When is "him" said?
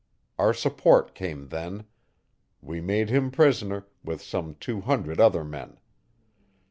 3.11-3.29